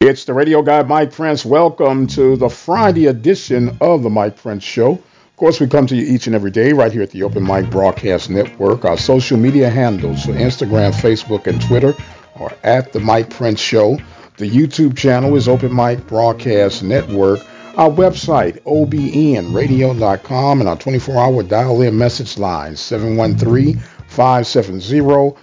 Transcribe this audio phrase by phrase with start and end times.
[0.00, 1.44] It's the radio guy, Mike Prince.
[1.44, 4.92] Welcome to the Friday edition of the Mike Prince Show.
[4.92, 7.44] Of course, we come to you each and every day right here at the Open
[7.44, 8.84] Mic Broadcast Network.
[8.84, 11.96] Our social media handles for Instagram, Facebook, and Twitter
[12.36, 13.98] are at the Mike Prince Show.
[14.36, 17.40] The YouTube channel is Open Mic Broadcast Network.
[17.76, 25.34] Our website, obnradio.com, and our 24 hour dial in message line, 713 570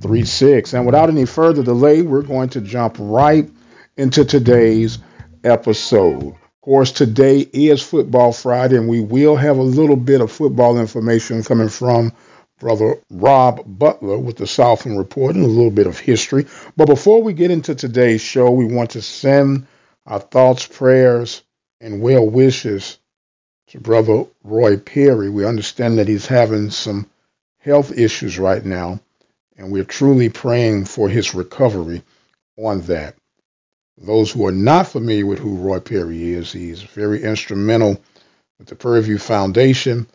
[0.00, 0.72] 6736.
[0.72, 3.48] And without any further delay, we're going to jump right
[3.96, 4.98] into today's
[5.44, 6.28] episode.
[6.28, 10.78] Of course, today is Football Friday, and we will have a little bit of football
[10.78, 12.12] information coming from
[12.58, 16.46] Brother Rob Butler with the Southland Report and a little bit of history.
[16.76, 19.66] But before we get into today's show, we want to send
[20.06, 21.42] our thoughts, prayers,
[21.80, 22.98] and well wishes
[23.68, 25.30] to Brother Roy Perry.
[25.30, 27.08] We understand that he's having some
[27.58, 29.00] health issues right now,
[29.56, 32.02] and we're truly praying for his recovery
[32.56, 33.14] on that.
[33.98, 38.00] Those who are not familiar with who Roy Perry is, he's very instrumental
[38.58, 40.06] with the Prairie View Foundation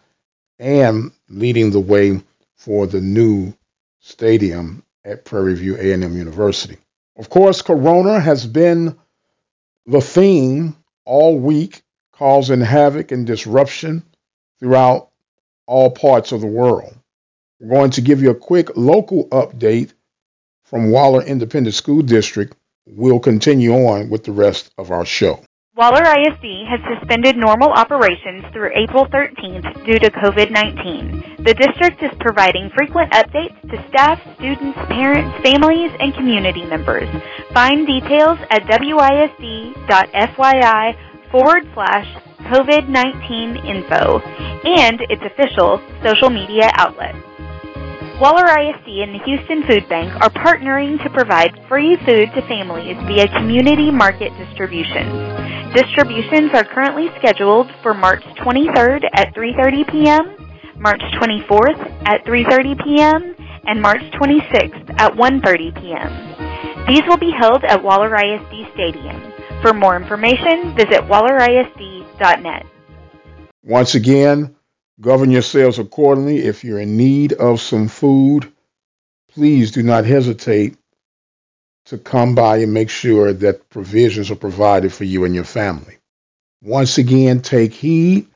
[0.60, 2.22] and leading the way
[2.56, 3.54] for the new
[4.00, 6.78] stadium at Prairie View A&M University.
[7.18, 8.98] Of course, Corona has been
[9.86, 10.76] the theme
[11.06, 14.04] all week, causing havoc and disruption
[14.60, 15.10] throughout
[15.68, 16.96] all parts of the world.
[17.60, 19.94] We're going to give you a quick local update
[20.66, 22.54] from Waller Independent School District.
[22.86, 25.40] We'll continue on with the rest of our show.
[25.78, 31.44] Waller ISD has suspended normal operations through April 13th due to COVID 19.
[31.46, 37.08] The district is providing frequent updates to staff, students, parents, families, and community members.
[37.54, 39.76] Find details at wisd.fyi
[41.32, 42.08] forward slash
[42.52, 47.16] COVID 19 info and its official social media outlet.
[48.20, 52.96] Waller ISD and the Houston Food Bank are partnering to provide free food to families
[53.08, 55.12] via community market distributions.
[55.76, 63.36] Distributions are currently scheduled for March 23rd at 3:30 p.m., March 24th at 3:30 p.m.,
[63.68, 66.88] and March 26th at 1:30 p.m.
[66.88, 69.22] These will be held at Waller ISD Stadium.
[69.62, 72.66] For more information, visit wallerisd.net.
[73.64, 74.56] Once again,
[75.00, 76.40] govern yourselves accordingly.
[76.40, 78.52] If you're in need of some food,
[79.30, 80.78] please do not hesitate
[81.88, 85.98] to come by and make sure that provisions are provided for you and your family.
[86.62, 88.28] Once again, take heed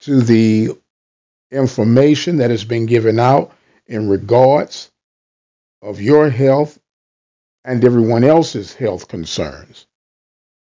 [0.00, 0.76] to the
[1.50, 3.52] information that has been given out
[3.86, 4.90] in regards
[5.80, 6.78] of your health
[7.64, 9.86] and everyone else's health concerns.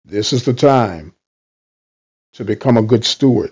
[0.06, 1.14] This is the time
[2.34, 3.52] to become a good steward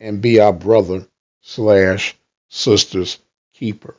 [0.00, 1.06] and be our brother
[1.40, 2.16] slash
[2.48, 3.18] sister's
[3.52, 3.96] keeper.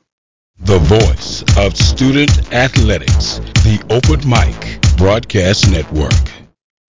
[0.59, 6.13] The voice of student athletics, the Open Mic Broadcast Network.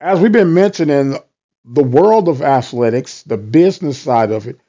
[0.01, 1.19] As we've been mentioning,
[1.65, 4.61] the world of athletics, the business side of it,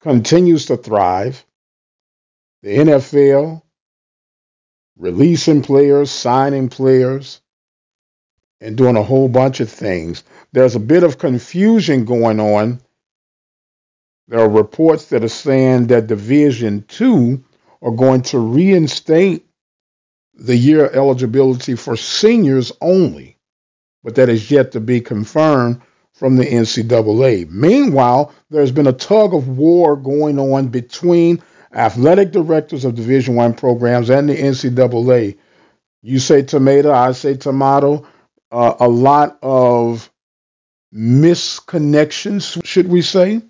[0.00, 1.44] continues to thrive.
[2.62, 3.62] The NFL
[4.96, 7.40] releasing players, signing players,
[8.60, 10.22] and doing a whole bunch of things.
[10.52, 12.80] There's a bit of confusion going on.
[14.28, 17.44] There are reports that are saying that Division Two
[17.82, 19.46] are going to reinstate
[20.34, 23.36] the year eligibility for seniors only,
[24.02, 25.80] but that is yet to be confirmed
[26.14, 27.50] from the NCAA.
[27.50, 31.42] Meanwhile, there's been a tug of war going on between
[31.74, 35.36] athletic directors of Division One programs and the NCAA.
[36.02, 38.06] You say tomato, I say tomato.
[38.50, 40.10] Uh, a lot of
[40.94, 43.40] misconnections, should we say?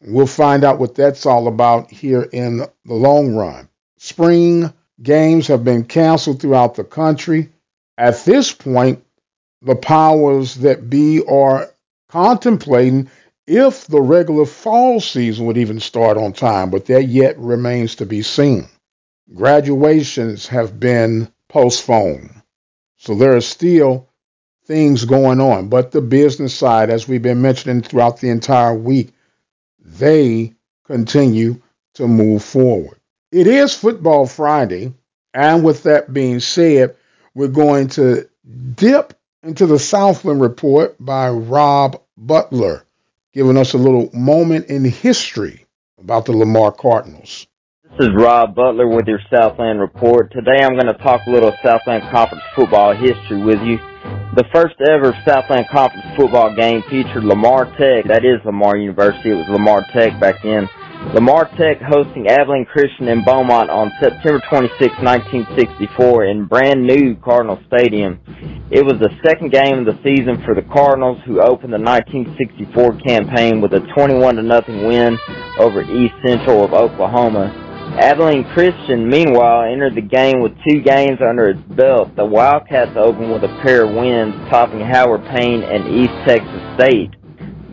[0.00, 3.68] We'll find out what that's all about here in the long run.
[3.98, 4.72] Spring
[5.02, 7.50] games have been canceled throughout the country.
[7.96, 9.04] At this point,
[9.62, 11.68] the powers that be are
[12.08, 13.10] contemplating
[13.46, 18.06] if the regular fall season would even start on time, but that yet remains to
[18.06, 18.68] be seen.
[19.34, 22.30] Graduations have been postponed.
[22.98, 24.08] So there are still
[24.64, 25.68] things going on.
[25.68, 29.12] But the business side, as we've been mentioning throughout the entire week,
[29.98, 30.54] they
[30.84, 31.60] continue
[31.94, 32.98] to move forward.
[33.30, 34.94] It is Football Friday,
[35.34, 36.96] and with that being said,
[37.34, 38.28] we're going to
[38.74, 42.84] dip into the Southland Report by Rob Butler,
[43.32, 45.66] giving us a little moment in history
[45.98, 47.46] about the Lamar Cardinals.
[47.98, 50.32] This is Rob Butler with your Southland Report.
[50.32, 53.78] Today I'm going to talk a little Southland Conference football history with you.
[54.38, 58.06] The first ever Southland Conference football game featured Lamar Tech.
[58.06, 59.34] That is Lamar University.
[59.34, 60.70] It was Lamar Tech back then.
[61.10, 67.58] Lamar Tech hosting Abilene Christian in Beaumont on September 26, 1964 in brand new Cardinal
[67.66, 68.22] Stadium.
[68.70, 73.02] It was the second game of the season for the Cardinals who opened the 1964
[73.02, 75.18] campaign with a 21 to nothing win
[75.58, 77.50] over East Central of Oklahoma.
[77.96, 82.14] Abilene Christian, meanwhile, entered the game with two games under its belt.
[82.16, 87.10] The Wildcats opened with a pair of wins, topping Howard Payne and East Texas State.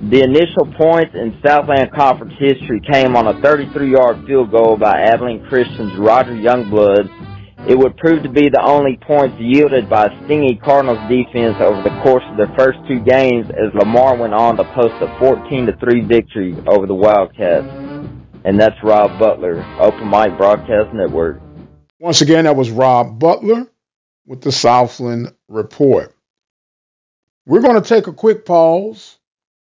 [0.09, 5.45] The initial points in Southland Conference history came on a 33-yard field goal by Abilene
[5.47, 7.69] Christian's Roger Youngblood.
[7.69, 12.01] It would prove to be the only points yielded by stingy Cardinals defense over the
[12.03, 16.55] course of their first two games as Lamar went on to post a 14-3 victory
[16.67, 17.84] over the Wildcats.
[18.45, 21.41] And that's Rob Butler, Open Mic Broadcast Network.
[21.99, 23.67] Once again, that was Rob Butler
[24.27, 26.15] with the Southland Report.
[27.47, 29.17] We're going to take a quick pause.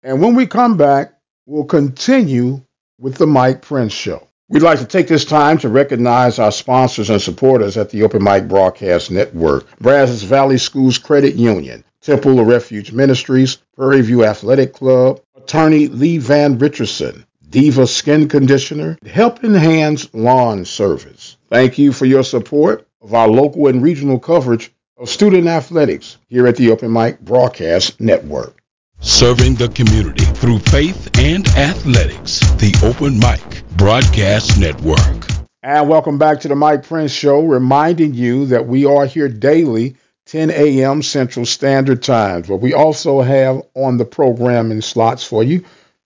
[0.03, 1.12] And when we come back,
[1.44, 2.62] we'll continue
[2.99, 4.27] with the Mike Prince Show.
[4.49, 8.25] We'd like to take this time to recognize our sponsors and supporters at the Open
[8.25, 14.73] Mic Broadcast Network Brazos Valley Schools Credit Union, Temple of Refuge Ministries, Prairie View Athletic
[14.73, 21.37] Club, attorney Lee Van Richardson, Diva Skin Conditioner, Helping Hands Lawn Service.
[21.49, 26.47] Thank you for your support of our local and regional coverage of student athletics here
[26.47, 28.61] at the Open Mic Broadcast Network
[29.00, 32.41] serving the community through faith and athletics.
[32.56, 35.26] The Open Mic Broadcast Network.
[35.62, 39.97] And welcome back to the Mike Prince Show, reminding you that we are here daily,
[40.26, 41.02] 10 a.m.
[41.02, 42.43] Central Standard Time.
[42.43, 45.64] But we also have on the programming slots for you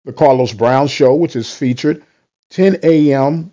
[0.08, 2.02] the Carlos Brown Show, which is featured
[2.50, 3.52] 10 a.m.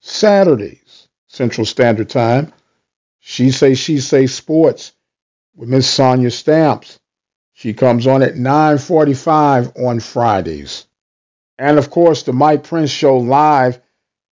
[0.00, 2.52] Saturdays, Central Standard Time.
[3.18, 4.92] She Say, She Say Sports
[5.56, 7.00] with Miss Sonia Stamps
[7.58, 10.84] she comes on at 9:45 on Fridays.
[11.56, 13.80] And of course, the Mike Prince Show live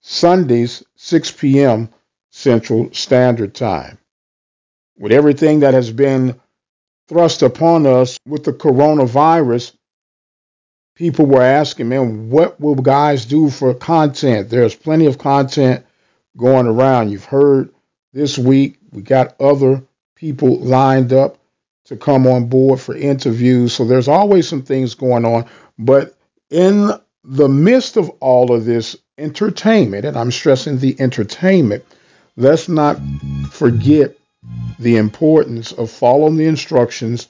[0.01, 1.89] Sundays 6 p.m.
[2.31, 3.99] Central Standard Time.
[4.99, 6.41] With everything that has been
[7.07, 9.77] thrust upon us with the coronavirus,
[10.95, 14.51] people were asking, man, what will guys do for content?
[14.51, 15.85] There's plenty of content
[16.37, 17.11] going around.
[17.11, 17.73] You've heard
[18.13, 19.83] this week, we got other
[20.15, 21.39] people lined up
[21.87, 23.75] to come on board for interviews.
[23.75, 25.47] So there's always some things going on.
[25.79, 26.17] But
[26.51, 26.91] in
[27.25, 31.85] the midst of all of this entertainment, and I'm stressing the entertainment,
[32.37, 32.99] let's not
[33.51, 34.17] forget
[34.79, 37.29] the importance of following the instructions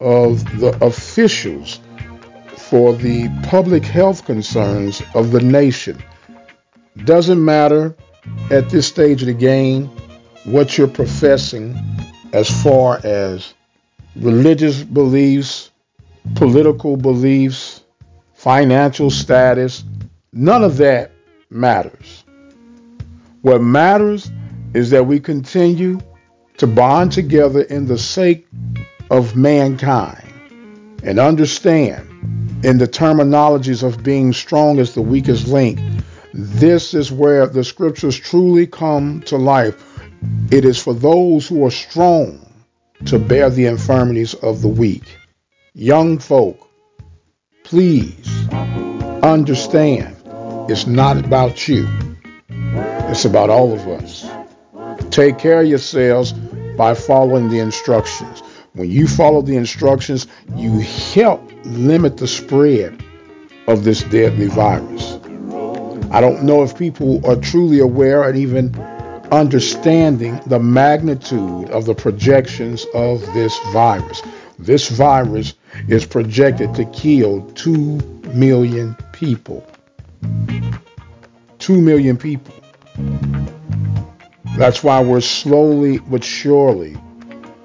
[0.00, 1.80] of the officials
[2.68, 6.02] for the public health concerns of the nation.
[7.04, 7.96] Doesn't matter
[8.50, 9.86] at this stage of the game
[10.44, 11.78] what you're professing
[12.34, 13.54] as far as
[14.16, 15.70] religious beliefs,
[16.34, 17.82] political beliefs,
[18.34, 19.84] financial status,
[20.32, 21.12] none of that
[21.48, 22.24] matters.
[23.40, 24.30] What matters
[24.74, 26.00] is that we continue
[26.58, 28.46] to bond together in the sake
[29.10, 30.28] of mankind
[31.02, 32.07] and understand
[32.64, 35.78] in the terminologies of being strong as the weakest link.
[36.34, 40.00] This is where the scriptures truly come to life.
[40.50, 42.44] It is for those who are strong
[43.06, 45.04] to bear the infirmities of the weak.
[45.74, 46.68] Young folk,
[47.62, 48.48] please
[49.22, 50.16] understand
[50.68, 51.88] it's not about you,
[52.48, 54.28] it's about all of us.
[55.10, 56.32] Take care of yourselves
[56.76, 58.42] by following the instructions.
[58.72, 63.02] When you follow the instructions, you help limit the spread
[63.66, 65.18] of this deadly virus.
[66.10, 68.74] I don't know if people are truly aware and even
[69.30, 74.22] understanding the magnitude of the projections of this virus.
[74.58, 75.54] This virus
[75.86, 79.66] is projected to kill 2 million people.
[81.58, 82.54] 2 million people.
[84.56, 86.96] That's why we're slowly but surely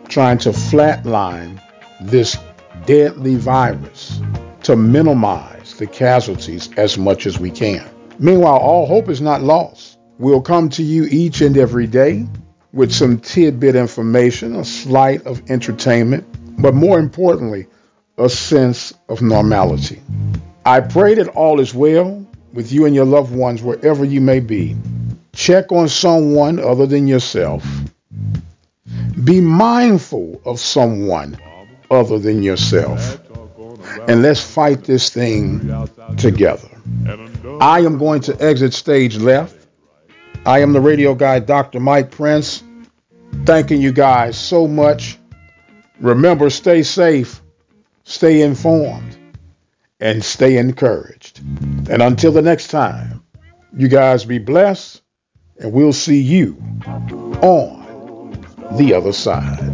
[0.09, 1.59] trying to flatline
[2.01, 2.37] this
[2.85, 4.21] deadly virus
[4.63, 7.89] to minimize the casualties as much as we can.
[8.19, 9.97] Meanwhile, all hope is not lost.
[10.19, 12.25] We'll come to you each and every day
[12.71, 16.25] with some tidbit information, a slight of entertainment,
[16.61, 17.67] but more importantly,
[18.17, 20.01] a sense of normality.
[20.65, 24.39] I pray that all is well with you and your loved ones wherever you may
[24.39, 24.77] be.
[25.33, 27.65] Check on someone other than yourself.
[29.23, 31.37] Be mindful of someone
[31.93, 33.19] other than yourself.
[34.07, 35.59] And let's fight this thing
[36.17, 36.69] together.
[37.61, 39.55] I am going to exit stage left.
[40.45, 41.79] I am the radio guy, Dr.
[41.79, 42.63] Mike Prince.
[43.45, 45.17] Thanking you guys so much.
[45.99, 47.41] Remember, stay safe,
[48.03, 49.17] stay informed,
[49.99, 51.39] and stay encouraged.
[51.89, 53.23] And until the next time,
[53.75, 55.01] you guys be blessed,
[55.59, 56.57] and we'll see you
[57.41, 58.31] on
[58.77, 59.73] the other side.